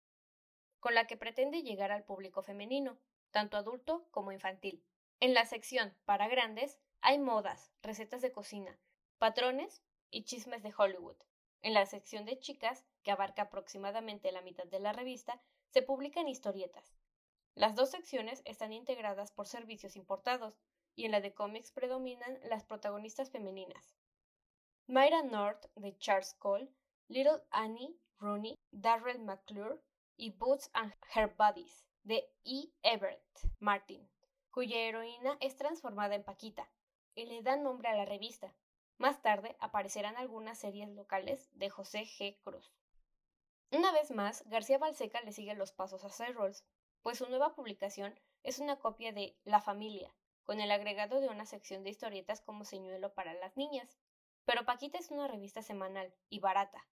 con 0.78 0.94
la 0.94 1.08
que 1.08 1.16
pretende 1.16 1.64
llegar 1.64 1.90
al 1.90 2.04
público 2.04 2.44
femenino, 2.44 3.00
tanto 3.32 3.56
adulto 3.56 4.06
como 4.12 4.30
infantil. 4.30 4.84
En 5.18 5.34
la 5.34 5.44
sección 5.44 5.92
para 6.04 6.28
grandes 6.28 6.78
hay 7.00 7.18
modas, 7.18 7.72
recetas 7.82 8.22
de 8.22 8.30
cocina, 8.30 8.78
patrones 9.20 9.82
y 10.10 10.24
chismes 10.24 10.62
de 10.62 10.72
Hollywood. 10.74 11.18
En 11.60 11.74
la 11.74 11.84
sección 11.84 12.24
de 12.24 12.38
chicas, 12.38 12.86
que 13.02 13.10
abarca 13.10 13.42
aproximadamente 13.42 14.32
la 14.32 14.40
mitad 14.40 14.64
de 14.64 14.80
la 14.80 14.94
revista, 14.94 15.42
se 15.68 15.82
publican 15.82 16.26
historietas. 16.26 16.96
Las 17.54 17.74
dos 17.74 17.90
secciones 17.90 18.40
están 18.46 18.72
integradas 18.72 19.30
por 19.30 19.46
servicios 19.46 19.94
importados, 19.94 20.58
y 20.96 21.04
en 21.04 21.12
la 21.12 21.20
de 21.20 21.34
cómics 21.34 21.70
predominan 21.70 22.40
las 22.44 22.64
protagonistas 22.64 23.30
femeninas. 23.30 23.94
Myra 24.86 25.22
North 25.22 25.66
de 25.74 25.94
Charles 25.98 26.32
Cole, 26.38 26.72
Little 27.08 27.42
Annie 27.50 28.00
Rooney, 28.20 28.56
Darrell 28.70 29.20
McClure 29.20 29.82
y 30.16 30.30
Boots 30.30 30.70
and 30.72 30.94
Her 31.14 31.28
Buddies 31.36 31.84
de 32.04 32.26
E. 32.44 32.70
Everett 32.82 33.22
Martin, 33.58 34.08
cuya 34.50 34.78
heroína 34.78 35.36
es 35.40 35.56
transformada 35.56 36.14
en 36.14 36.24
Paquita 36.24 36.70
y 37.14 37.26
le 37.26 37.42
da 37.42 37.56
nombre 37.56 37.88
a 37.90 37.94
la 37.94 38.06
revista. 38.06 38.54
Más 39.00 39.22
tarde 39.22 39.56
aparecerán 39.60 40.18
algunas 40.18 40.58
series 40.58 40.90
locales 40.90 41.48
de 41.54 41.70
José 41.70 42.00
G. 42.00 42.38
Cruz. 42.42 42.70
Una 43.72 43.92
vez 43.92 44.10
más, 44.10 44.46
García 44.46 44.76
Balseca 44.76 45.22
le 45.22 45.32
sigue 45.32 45.54
los 45.54 45.72
pasos 45.72 46.20
a 46.20 46.26
Rolls, 46.26 46.66
pues 47.00 47.16
su 47.16 47.26
nueva 47.30 47.54
publicación 47.54 48.20
es 48.42 48.58
una 48.58 48.78
copia 48.78 49.14
de 49.14 49.38
La 49.44 49.62
Familia, 49.62 50.14
con 50.44 50.60
el 50.60 50.70
agregado 50.70 51.22
de 51.22 51.28
una 51.28 51.46
sección 51.46 51.82
de 51.82 51.88
historietas 51.88 52.42
como 52.42 52.66
señuelo 52.66 53.14
para 53.14 53.32
las 53.32 53.56
niñas. 53.56 53.98
Pero 54.44 54.66
Paquita 54.66 54.98
es 54.98 55.10
una 55.10 55.28
revista 55.28 55.62
semanal 55.62 56.12
y 56.28 56.40
barata, 56.40 56.86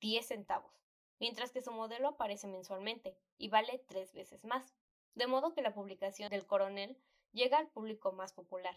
10 0.00 0.28
centavos, 0.28 0.84
mientras 1.18 1.50
que 1.50 1.60
su 1.60 1.72
modelo 1.72 2.06
aparece 2.06 2.46
mensualmente 2.46 3.18
y 3.36 3.48
vale 3.48 3.82
tres 3.88 4.12
veces 4.12 4.44
más, 4.44 4.76
de 5.16 5.26
modo 5.26 5.54
que 5.54 5.62
la 5.62 5.74
publicación 5.74 6.30
del 6.30 6.46
coronel 6.46 6.96
llega 7.32 7.58
al 7.58 7.66
público 7.66 8.12
más 8.12 8.32
popular, 8.32 8.76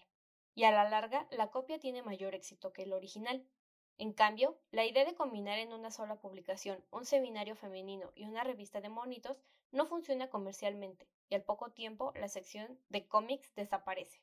y 0.56 0.64
a 0.64 0.72
la 0.72 0.90
larga 0.90 1.28
la 1.32 1.52
copia 1.52 1.80
tiene 1.80 2.04
mayor 2.04 2.36
éxito 2.36 2.74
que 2.74 2.84
el 2.84 2.94
original. 2.94 3.46
En 3.98 4.14
cambio, 4.14 4.58
la 4.72 4.86
idea 4.86 5.06
de 5.06 5.16
combinar 5.16 5.60
en 5.60 5.74
una 5.74 5.92
sola 5.92 6.16
publicación 6.16 6.84
un 6.92 7.06
seminario 7.06 7.56
femenino 7.56 8.12
y 8.16 8.26
una 8.26 8.44
revista 8.44 8.82
de 8.82 8.90
monitos 8.90 9.44
no 9.72 9.86
funciona 9.86 10.30
comercialmente, 10.30 11.08
y 11.30 11.36
al 11.36 11.44
poco 11.44 11.72
tiempo 11.72 12.12
la 12.16 12.28
sección 12.28 12.80
de 12.90 13.08
cómics 13.08 13.54
desaparece. 13.56 14.22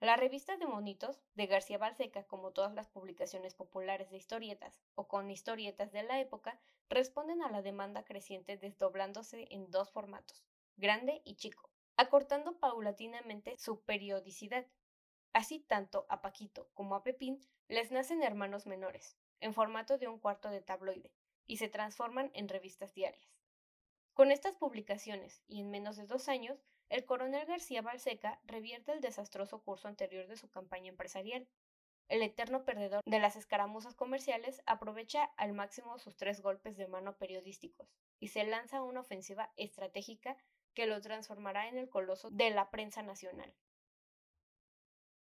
La 0.00 0.16
revista 0.16 0.58
de 0.58 0.66
monitos 0.66 1.22
de 1.34 1.46
García 1.46 1.78
Balseca, 1.78 2.24
como 2.24 2.50
todas 2.52 2.74
las 2.74 2.86
publicaciones 2.88 3.54
populares 3.54 4.10
de 4.10 4.18
historietas 4.18 4.78
o 4.94 5.08
con 5.08 5.30
historietas 5.30 5.90
de 5.90 6.02
la 6.02 6.20
época, 6.20 6.60
responden 6.90 7.42
a 7.42 7.50
la 7.50 7.62
demanda 7.62 8.04
creciente 8.04 8.58
desdoblándose 8.58 9.46
en 9.50 9.70
dos 9.70 9.90
formatos, 9.90 10.44
grande 10.76 11.22
y 11.24 11.36
chico, 11.36 11.70
acortando 11.96 12.58
paulatinamente 12.58 13.56
su 13.56 13.80
periodicidad. 13.84 14.66
Así 15.36 15.60
tanto 15.60 16.06
a 16.08 16.22
Paquito 16.22 16.70
como 16.72 16.94
a 16.94 17.02
Pepín 17.02 17.46
les 17.68 17.90
nacen 17.90 18.22
hermanos 18.22 18.64
menores, 18.64 19.18
en 19.40 19.52
formato 19.52 19.98
de 19.98 20.08
un 20.08 20.18
cuarto 20.18 20.48
de 20.48 20.62
tabloide, 20.62 21.12
y 21.46 21.58
se 21.58 21.68
transforman 21.68 22.30
en 22.32 22.48
revistas 22.48 22.94
diarias. 22.94 23.36
Con 24.14 24.30
estas 24.30 24.56
publicaciones, 24.56 25.42
y 25.46 25.60
en 25.60 25.70
menos 25.70 25.98
de 25.98 26.06
dos 26.06 26.30
años, 26.30 26.64
el 26.88 27.04
coronel 27.04 27.44
García 27.44 27.82
Balseca 27.82 28.40
revierte 28.44 28.92
el 28.92 29.02
desastroso 29.02 29.62
curso 29.62 29.88
anterior 29.88 30.26
de 30.26 30.38
su 30.38 30.48
campaña 30.48 30.88
empresarial. 30.88 31.46
El 32.08 32.22
eterno 32.22 32.64
perdedor 32.64 33.02
de 33.04 33.20
las 33.20 33.36
escaramuzas 33.36 33.94
comerciales 33.94 34.62
aprovecha 34.64 35.24
al 35.36 35.52
máximo 35.52 35.98
sus 35.98 36.16
tres 36.16 36.40
golpes 36.40 36.78
de 36.78 36.88
mano 36.88 37.18
periodísticos 37.18 37.94
y 38.20 38.28
se 38.28 38.44
lanza 38.44 38.80
una 38.80 39.00
ofensiva 39.00 39.52
estratégica 39.56 40.38
que 40.72 40.86
lo 40.86 40.98
transformará 41.02 41.68
en 41.68 41.76
el 41.76 41.90
coloso 41.90 42.30
de 42.30 42.48
la 42.48 42.70
prensa 42.70 43.02
nacional. 43.02 43.54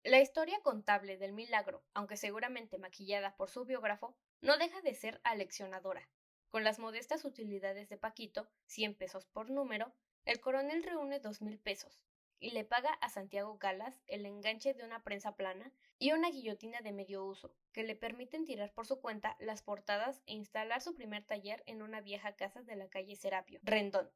La 0.09 0.23
historia 0.23 0.59
contable 0.63 1.19
del 1.19 1.35
milagro, 1.35 1.85
aunque 1.93 2.17
seguramente 2.17 2.79
maquillada 2.79 3.37
por 3.37 3.51
su 3.51 3.67
biógrafo, 3.67 4.17
no 4.41 4.57
deja 4.57 4.81
de 4.81 4.95
ser 4.95 5.21
aleccionadora. 5.23 6.09
Con 6.49 6.65
las 6.65 6.79
modestas 6.79 7.27
utilidades 7.27 7.91
de 7.91 7.99
Paquito, 7.99 8.49
100 8.69 8.95
pesos 8.95 9.27
por 9.27 9.51
número, 9.51 9.93
el 10.25 10.41
coronel 10.41 10.83
reúne 10.83 11.21
dos 11.21 11.41
pesos 11.63 12.07
y 12.41 12.53
le 12.53 12.65
paga 12.65 12.95
a 13.03 13.11
Santiago 13.11 13.59
Galas 13.59 14.01
el 14.07 14.25
enganche 14.25 14.73
de 14.73 14.83
una 14.83 15.05
prensa 15.05 15.37
plana 15.37 15.71
y 15.99 16.13
una 16.13 16.31
guillotina 16.31 16.81
de 16.81 16.93
medio 16.93 17.23
uso, 17.27 17.55
que 17.73 17.83
le 17.83 17.95
permiten 17.95 18.47
tirar 18.47 18.73
por 18.73 18.87
su 18.87 19.03
cuenta 19.03 19.37
las 19.41 19.61
portadas 19.61 20.23
e 20.25 20.33
instalar 20.33 20.81
su 20.81 20.95
primer 20.95 21.27
taller 21.27 21.63
en 21.67 21.83
una 21.83 22.01
vieja 22.01 22.35
casa 22.35 22.63
de 22.63 22.77
la 22.77 22.89
calle 22.89 23.15
Serapio, 23.15 23.61
Rendón. 23.63 24.11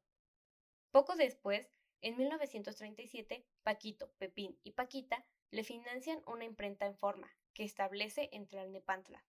Poco 0.89 1.15
después, 1.15 1.71
en 2.03 2.17
1937, 2.17 3.45
Paquito, 3.63 4.11
Pepín 4.17 4.59
y 4.61 4.71
Paquita 4.71 5.25
le 5.51 5.63
financian 5.63 6.21
una 6.27 6.43
imprenta 6.43 6.85
en 6.85 6.97
forma, 6.97 7.33
que 7.53 7.63
establece 7.63 8.27
entre 8.33 8.59
Alnepantla. 8.59 9.23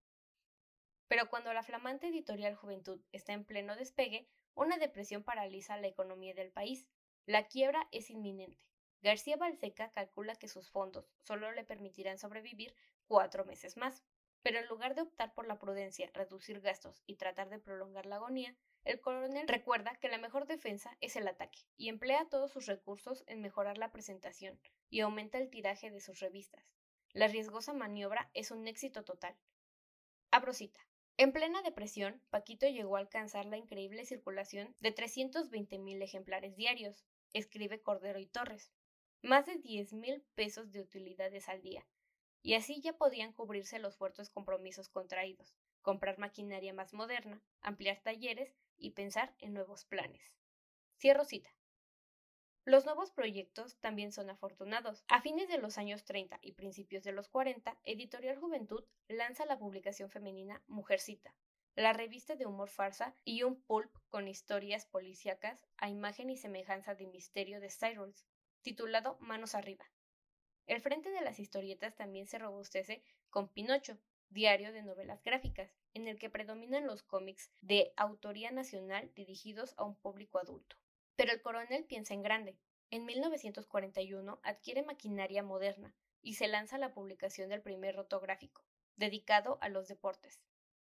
Pero 1.06 1.30
cuando 1.30 1.52
la 1.52 1.62
flamante 1.62 2.08
editorial 2.08 2.56
Juventud 2.56 3.00
está 3.12 3.32
en 3.32 3.44
pleno 3.44 3.76
despegue, 3.76 4.28
una 4.54 4.76
depresión 4.76 5.22
paraliza 5.22 5.76
la 5.76 5.86
economía 5.86 6.34
del 6.34 6.50
país. 6.50 6.88
La 7.26 7.46
quiebra 7.46 7.86
es 7.92 8.10
inminente. 8.10 8.66
García 9.02 9.36
Balseca 9.36 9.92
calcula 9.92 10.34
que 10.34 10.48
sus 10.48 10.68
fondos 10.68 11.12
solo 11.22 11.52
le 11.52 11.62
permitirán 11.62 12.18
sobrevivir 12.18 12.74
cuatro 13.06 13.44
meses 13.44 13.76
más. 13.76 14.02
Pero 14.44 14.58
en 14.58 14.68
lugar 14.68 14.94
de 14.94 15.00
optar 15.00 15.32
por 15.32 15.46
la 15.46 15.58
prudencia, 15.58 16.10
reducir 16.12 16.60
gastos 16.60 17.02
y 17.06 17.16
tratar 17.16 17.48
de 17.48 17.58
prolongar 17.58 18.04
la 18.04 18.16
agonía, 18.16 18.54
el 18.84 19.00
coronel 19.00 19.48
recuerda 19.48 19.96
que 19.98 20.10
la 20.10 20.18
mejor 20.18 20.46
defensa 20.46 20.98
es 21.00 21.16
el 21.16 21.26
ataque 21.26 21.60
y 21.78 21.88
emplea 21.88 22.28
todos 22.28 22.52
sus 22.52 22.66
recursos 22.66 23.24
en 23.26 23.40
mejorar 23.40 23.78
la 23.78 23.90
presentación 23.90 24.60
y 24.90 25.00
aumenta 25.00 25.38
el 25.38 25.48
tiraje 25.48 25.90
de 25.90 26.02
sus 26.02 26.20
revistas. 26.20 26.62
La 27.14 27.26
riesgosa 27.26 27.72
maniobra 27.72 28.30
es 28.34 28.50
un 28.50 28.68
éxito 28.68 29.02
total. 29.02 29.34
Abro 30.30 30.52
cita. 30.52 30.86
En 31.16 31.32
plena 31.32 31.62
depresión, 31.62 32.20
Paquito 32.28 32.68
llegó 32.68 32.96
a 32.96 33.00
alcanzar 33.00 33.46
la 33.46 33.56
increíble 33.56 34.04
circulación 34.04 34.76
de 34.78 34.94
320.000 34.94 36.02
ejemplares 36.02 36.54
diarios, 36.54 37.06
escribe 37.32 37.80
Cordero 37.80 38.18
y 38.18 38.26
Torres, 38.26 38.70
más 39.22 39.46
de 39.46 39.54
10.000 39.54 40.22
pesos 40.34 40.70
de 40.70 40.82
utilidades 40.82 41.48
al 41.48 41.62
día, 41.62 41.86
y 42.44 42.54
así 42.54 42.82
ya 42.82 42.92
podían 42.92 43.32
cubrirse 43.32 43.78
los 43.78 43.96
fuertes 43.96 44.28
compromisos 44.28 44.90
contraídos, 44.90 45.56
comprar 45.80 46.18
maquinaria 46.18 46.74
más 46.74 46.92
moderna, 46.92 47.42
ampliar 47.62 48.02
talleres 48.02 48.54
y 48.76 48.90
pensar 48.90 49.34
en 49.38 49.54
nuevos 49.54 49.86
planes. 49.86 50.30
Cierro 50.98 51.24
cita. 51.24 51.50
Los 52.66 52.84
nuevos 52.84 53.10
proyectos 53.10 53.78
también 53.80 54.12
son 54.12 54.28
afortunados. 54.28 55.04
A 55.08 55.22
fines 55.22 55.48
de 55.48 55.56
los 55.56 55.78
años 55.78 56.04
30 56.04 56.38
y 56.42 56.52
principios 56.52 57.02
de 57.02 57.12
los 57.12 57.28
40, 57.28 57.78
Editorial 57.82 58.38
Juventud 58.38 58.84
lanza 59.08 59.46
la 59.46 59.58
publicación 59.58 60.10
femenina 60.10 60.62
Mujercita, 60.66 61.34
la 61.76 61.94
revista 61.94 62.36
de 62.36 62.44
humor 62.44 62.68
farsa 62.68 63.14
y 63.24 63.42
un 63.42 63.62
pulp 63.62 63.90
con 64.10 64.28
historias 64.28 64.84
policíacas 64.84 65.66
a 65.78 65.88
imagen 65.88 66.28
y 66.28 66.36
semejanza 66.36 66.94
de 66.94 67.06
misterio 67.06 67.58
de 67.60 67.70
Cyrus, 67.70 68.26
titulado 68.60 69.16
Manos 69.18 69.54
Arriba. 69.54 69.86
El 70.66 70.80
frente 70.80 71.10
de 71.10 71.20
las 71.20 71.38
historietas 71.38 71.94
también 71.94 72.26
se 72.26 72.38
robustece 72.38 73.02
con 73.30 73.48
Pinocho, 73.48 73.98
diario 74.30 74.72
de 74.72 74.82
novelas 74.82 75.22
gráficas, 75.22 75.70
en 75.92 76.08
el 76.08 76.18
que 76.18 76.30
predominan 76.30 76.86
los 76.86 77.02
cómics 77.02 77.50
de 77.60 77.92
autoría 77.96 78.50
nacional 78.50 79.12
dirigidos 79.14 79.74
a 79.76 79.84
un 79.84 79.94
público 79.94 80.38
adulto. 80.38 80.76
Pero 81.16 81.32
el 81.32 81.42
coronel 81.42 81.84
piensa 81.84 82.14
en 82.14 82.22
grande. 82.22 82.58
En 82.90 83.04
1941 83.04 84.40
adquiere 84.42 84.82
maquinaria 84.82 85.42
moderna 85.42 85.94
y 86.22 86.34
se 86.34 86.48
lanza 86.48 86.78
la 86.78 86.94
publicación 86.94 87.50
del 87.50 87.62
primer 87.62 87.94
rotográfico, 87.94 88.64
dedicado 88.96 89.58
a 89.60 89.68
los 89.68 89.88
deportes. 89.88 90.40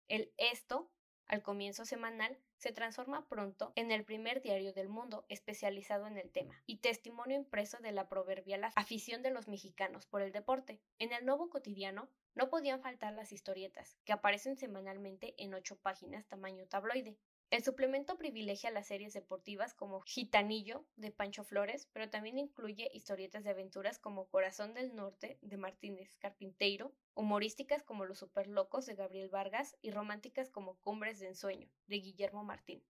El 0.08 0.34
Esto, 0.38 0.90
al 1.26 1.44
comienzo 1.44 1.86
semanal, 1.86 2.38
se 2.58 2.72
transforma 2.72 3.28
pronto 3.28 3.72
en 3.76 3.92
el 3.92 4.04
primer 4.04 4.42
diario 4.42 4.74
del 4.74 4.90
mundo 4.90 5.26
especializado 5.30 6.08
en 6.08 6.18
el 6.18 6.32
tema 6.32 6.62
y 6.66 6.78
testimonio 6.78 7.38
impreso 7.38 7.78
de 7.80 7.92
la 7.92 8.10
proverbial 8.10 8.66
afición 8.76 9.22
de 9.22 9.32
los 9.32 9.48
mexicanos 9.48 10.06
por 10.06 10.22
el 10.22 10.32
deporte. 10.32 10.82
En 11.00 11.14
el 11.14 11.26
nuevo 11.26 11.50
cotidiano 11.50 12.10
no 12.36 12.50
podían 12.50 12.82
faltar 12.82 13.14
las 13.14 13.32
historietas, 13.32 13.98
que 14.06 14.14
aparecen 14.14 14.58
semanalmente 14.58 15.34
en 15.38 15.54
ocho 15.54 15.78
páginas 15.78 16.28
tamaño 16.28 16.68
tabloide, 16.68 17.18
El 17.50 17.64
suplemento 17.64 18.18
privilegia 18.18 18.72
las 18.72 18.88
series 18.88 19.14
deportivas 19.14 19.74
como 19.74 20.02
Gitanillo 20.02 20.86
de 20.98 21.12
Pancho 21.12 21.46
Flores, 21.46 21.88
pero 21.94 22.10
también 22.10 22.38
incluye 22.38 22.90
historietas 22.94 23.46
de 23.46 23.52
aventuras 23.52 24.00
como 24.00 24.28
Corazón 24.28 24.74
del 24.74 24.94
Norte 24.94 25.40
de 25.42 25.56
Martínez 25.56 26.18
Carpinteiro, 26.18 26.94
humorísticas 27.14 27.84
como 27.84 28.04
Los 28.04 28.20
Superlocos 28.20 28.86
de 28.86 28.96
Gabriel 28.96 29.30
Vargas 29.30 29.78
y 29.82 29.92
románticas 29.92 30.50
como 30.50 30.76
Cumbres 30.82 31.20
de 31.20 31.28
Ensueño 31.28 31.70
de 31.88 32.00
Guillermo 32.00 32.44
Martín. 32.44 32.84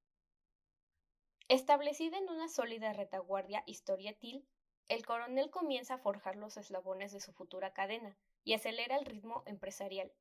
Establecida 1.50 2.18
en 2.18 2.28
una 2.28 2.50
sólida 2.50 2.94
retaguardia 2.94 3.62
historietil, 3.68 4.48
el 4.88 5.06
coronel 5.06 5.52
comienza 5.52 5.94
a 5.94 6.00
forjar 6.00 6.36
los 6.36 6.58
eslabones 6.58 7.12
de 7.12 7.22
su 7.22 7.32
futura 7.32 7.74
cadena 7.74 8.18
y 8.44 8.54
acelera 8.54 8.98
el 8.98 9.06
ritmo 9.06 9.44
empresarial. 9.46 10.12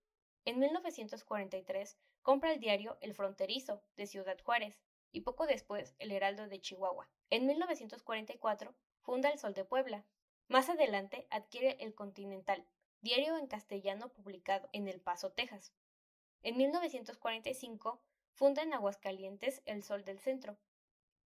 En 0.46 0.60
1943 0.60 1.96
compra 2.22 2.52
el 2.52 2.60
diario 2.60 2.98
El 3.00 3.14
Fronterizo 3.14 3.82
de 3.96 4.06
Ciudad 4.06 4.38
Juárez 4.44 4.80
y 5.10 5.22
poco 5.22 5.44
después 5.44 5.96
El 5.98 6.12
Heraldo 6.12 6.46
de 6.46 6.60
Chihuahua. 6.60 7.10
En 7.30 7.46
1944 7.46 8.72
funda 9.00 9.30
El 9.30 9.40
Sol 9.40 9.54
de 9.54 9.64
Puebla. 9.64 10.04
Más 10.46 10.68
adelante 10.68 11.26
adquiere 11.30 11.76
El 11.80 11.96
Continental, 11.96 12.64
diario 13.00 13.36
en 13.36 13.48
castellano 13.48 14.08
publicado 14.10 14.68
en 14.72 14.86
El 14.86 15.00
Paso, 15.00 15.32
Texas. 15.32 15.72
En 16.42 16.56
1945 16.56 18.00
funda 18.30 18.62
en 18.62 18.72
Aguascalientes 18.72 19.62
El 19.64 19.82
Sol 19.82 20.04
del 20.04 20.20
Centro 20.20 20.56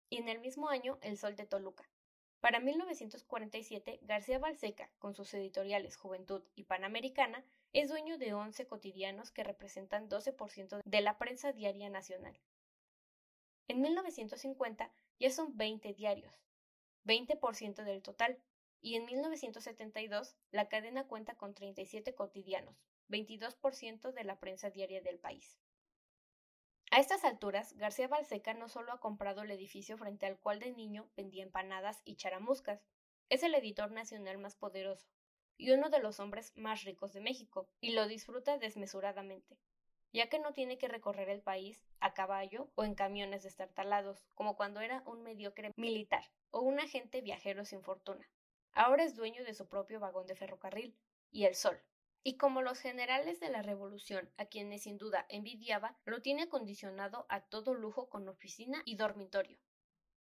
y 0.09 0.17
en 0.17 0.27
el 0.27 0.39
mismo 0.39 0.67
año 0.67 0.97
El 0.99 1.17
Sol 1.17 1.37
de 1.37 1.45
Toluca. 1.45 1.89
Para 2.39 2.60
1947, 2.60 4.00
García 4.03 4.38
Balseca, 4.38 4.91
con 5.00 5.15
sus 5.15 5.34
editoriales 5.34 5.98
Juventud 5.98 6.44
y 6.56 6.65
Panamericana, 6.65 7.44
es 7.74 7.89
dueño 7.89 8.17
de 8.17 8.34
11 8.34 8.67
cotidianos 8.67 9.32
que 9.32 9.44
representan 9.44 10.08
12% 10.08 10.82
de 10.84 11.01
la 11.01 11.17
prensa 11.17 11.51
diaria 11.51 11.89
nacional. 11.89 12.39
En 13.67 13.82
1950 13.82 14.91
ya 15.20 15.32
son 15.32 15.58
20 15.58 15.94
diarios, 15.94 16.34
20% 17.06 17.84
del 17.84 18.03
total, 18.03 18.39
y 18.82 18.96
en 18.96 19.06
1972 19.06 20.36
la 20.51 20.70
cadena 20.70 21.08
cuenta 21.08 21.36
con 21.36 21.56
37 21.56 22.13
cotidianos, 22.13 22.75
22% 23.10 24.13
de 24.13 24.24
la 24.24 24.39
prensa 24.39 24.70
diaria 24.70 25.01
del 25.01 25.20
país. 25.20 25.58
A 26.89 27.00
estas 27.00 27.25
alturas, 27.25 27.74
García 27.74 28.08
Balseca 28.08 28.53
no 28.53 28.70
solo 28.70 28.94
ha 28.94 29.00
comprado 29.00 29.41
el 29.41 29.51
edificio 29.51 29.98
frente 29.98 30.25
al 30.25 30.39
cual 30.39 30.60
de 30.60 30.72
niño 30.72 31.10
vendía 31.17 31.44
empanadas 31.44 32.01
y 32.06 32.15
charamuscas, 32.15 32.82
es 33.29 33.44
el 33.44 33.53
editor 33.56 33.91
nacional 33.91 34.38
más 34.38 34.56
poderoso, 34.56 35.10
y 35.58 35.72
uno 35.72 35.89
de 35.89 36.00
los 36.00 36.22
hombres 36.22 36.53
más 36.56 36.86
ricos 36.86 37.12
de 37.12 37.20
México, 37.20 37.67
y 37.82 37.91
lo 37.91 38.08
disfruta 38.08 38.58
desmesuradamente, 38.58 39.58
ya 40.13 40.29
que 40.29 40.39
no 40.39 40.53
tiene 40.53 40.77
que 40.77 40.88
recorrer 40.88 41.27
el 41.27 41.41
país 41.41 41.84
a 42.00 42.13
caballo 42.13 42.72
o 42.75 42.86
en 42.86 42.96
camiones 42.96 43.44
destartalados, 43.44 44.25
como 44.34 44.56
cuando 44.56 44.79
era 44.79 45.03
un 45.06 45.24
mediocre 45.24 45.74
militar 45.75 46.24
o 46.51 46.62
un 46.62 46.79
agente 46.79 47.20
viajero 47.20 47.65
sin 47.65 47.84
fortuna. 47.84 48.29
Ahora 48.72 49.03
es 49.03 49.13
dueño 49.13 49.44
de 49.44 49.53
su 49.53 49.67
propio 49.67 50.00
vagón 50.00 50.25
de 50.25 50.36
ferrocarril, 50.36 50.98
y 51.32 51.44
el 51.44 51.56
sol. 51.56 51.82
Y 52.24 52.38
como 52.38 52.62
los 52.62 52.79
generales 52.79 53.39
de 53.39 53.50
la 53.50 53.62
revolución, 53.62 54.29
a 54.38 54.45
quienes 54.45 54.83
sin 54.83 54.97
duda 54.97 55.25
envidiaba, 55.29 55.97
lo 56.05 56.21
tiene 56.21 56.43
acondicionado 56.43 57.25
a 57.29 57.41
todo 57.41 57.74
lujo 57.74 58.09
con 58.09 58.27
oficina 58.27 58.81
y 58.86 58.95
dormitorio. 58.95 59.59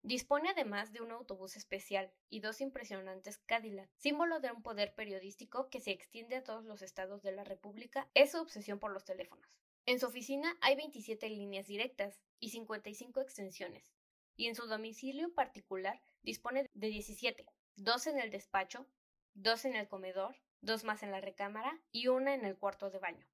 Dispone 0.02 0.50
además 0.50 0.92
de 0.92 1.00
un 1.00 1.12
autobús 1.12 1.56
especial 1.56 2.12
y 2.28 2.40
dos 2.40 2.60
impresionantes 2.60 3.38
Cadillac, 3.38 3.90
símbolo 3.96 4.38
de 4.38 4.52
un 4.52 4.62
poder 4.62 4.94
periodístico 4.94 5.70
que 5.70 5.80
se 5.80 5.92
extiende 5.92 6.36
a 6.36 6.44
todos 6.44 6.66
los 6.66 6.82
estados 6.82 7.22
de 7.22 7.32
la 7.32 7.42
República, 7.42 8.10
es 8.12 8.32
su 8.32 8.38
obsesión 8.38 8.78
por 8.78 8.92
los 8.92 9.06
teléfonos. 9.06 9.48
En 9.86 9.98
su 9.98 10.06
oficina 10.06 10.58
hay 10.60 10.76
27 10.76 11.26
líneas 11.30 11.68
directas 11.68 12.20
y 12.38 12.50
55 12.50 13.22
extensiones, 13.22 13.94
y 14.36 14.48
en 14.48 14.54
su 14.54 14.66
domicilio 14.66 15.32
particular 15.32 15.98
dispone 16.22 16.70
de 16.74 16.88
17, 16.88 17.46
dos 17.76 18.06
en 18.06 18.18
el 18.18 18.30
despacho, 18.30 18.86
dos 19.32 19.64
en 19.64 19.74
el 19.74 19.88
comedor, 19.88 20.36
dos 20.64 20.84
más 20.84 21.02
en 21.02 21.10
la 21.10 21.20
recámara 21.20 21.80
y 21.92 22.08
una 22.08 22.34
en 22.34 22.44
el 22.44 22.56
cuarto 22.56 22.90
de 22.90 22.98
baño. 22.98 23.26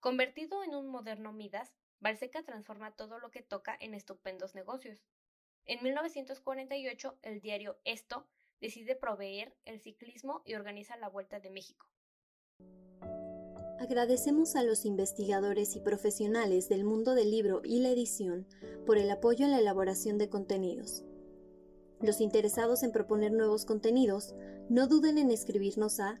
Convertido 0.00 0.62
en 0.62 0.74
un 0.74 0.88
moderno 0.88 1.32
Midas, 1.32 1.74
Balseca 2.00 2.42
transforma 2.42 2.94
todo 2.94 3.18
lo 3.18 3.30
que 3.30 3.42
toca 3.42 3.76
en 3.80 3.94
estupendos 3.94 4.54
negocios, 4.54 5.06
en 5.68 5.82
1948, 5.82 7.18
el 7.22 7.40
diario 7.40 7.76
Esto 7.84 8.24
decide 8.60 8.94
proveer 8.94 9.52
el 9.64 9.80
ciclismo 9.80 10.42
y 10.44 10.54
organiza 10.54 10.96
la 10.96 11.08
Vuelta 11.08 11.40
de 11.40 11.50
México. 11.50 11.86
Agradecemos 13.80 14.54
a 14.54 14.62
los 14.62 14.84
investigadores 14.84 15.74
y 15.74 15.80
profesionales 15.80 16.68
del 16.68 16.84
mundo 16.84 17.16
del 17.16 17.32
libro 17.32 17.62
y 17.64 17.80
la 17.80 17.90
edición 17.90 18.46
por 18.86 18.96
el 18.96 19.10
apoyo 19.10 19.44
en 19.44 19.50
la 19.50 19.58
elaboración 19.58 20.18
de 20.18 20.28
contenidos. 20.28 21.04
Los 22.00 22.20
interesados 22.20 22.84
en 22.84 22.92
proponer 22.92 23.32
nuevos 23.32 23.64
contenidos, 23.64 24.36
no 24.68 24.86
duden 24.86 25.18
en 25.18 25.32
escribirnos 25.32 25.98
a 25.98 26.20